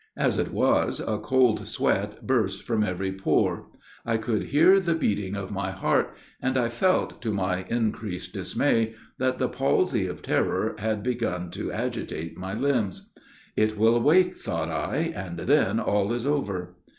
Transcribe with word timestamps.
As 0.17 0.39
it 0.39 0.51
was, 0.51 0.99
a 0.99 1.19
cold 1.19 1.67
sweat 1.67 2.25
burst 2.25 2.63
from 2.63 2.83
every 2.83 3.11
pore. 3.13 3.67
I 4.03 4.17
could 4.17 4.45
hear 4.45 4.79
the 4.79 4.95
beating 4.95 5.35
of 5.35 5.51
my 5.51 5.69
heart 5.69 6.15
and 6.41 6.57
I 6.57 6.69
felt, 6.69 7.21
to 7.21 7.31
my 7.31 7.65
increased 7.69 8.33
dismay, 8.33 8.95
that 9.19 9.37
the 9.37 9.47
palsy 9.47 10.07
of 10.07 10.23
terror 10.23 10.73
had 10.79 11.03
began 11.03 11.51
to 11.51 11.71
agitate 11.71 12.35
my 12.35 12.55
limbs! 12.55 13.11
"It 13.55 13.77
will 13.77 14.01
wake," 14.01 14.35
thought 14.35 14.69
I, 14.71 15.13
"and 15.15 15.37
then 15.41 15.79
all 15.79 16.11
is 16.13 16.25
over!" 16.25 16.77